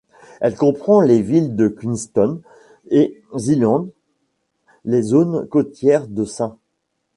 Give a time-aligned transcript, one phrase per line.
[0.39, 2.41] Elle comprend les villes de Queenstown
[2.89, 3.89] et Zeehan,
[4.83, 6.53] les zones côtières de St.